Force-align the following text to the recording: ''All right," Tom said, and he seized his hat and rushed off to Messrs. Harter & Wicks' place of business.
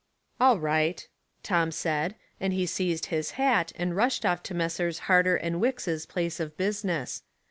''All 0.41 0.59
right," 0.59 1.07
Tom 1.43 1.69
said, 1.71 2.15
and 2.39 2.53
he 2.53 2.65
seized 2.65 3.05
his 3.13 3.31
hat 3.37 3.71
and 3.75 3.95
rushed 3.95 4.25
off 4.25 4.41
to 4.41 4.55
Messrs. 4.55 4.97
Harter 5.05 5.39
& 5.41 5.43
Wicks' 5.59 6.07
place 6.07 6.39
of 6.39 6.57
business. 6.57 7.21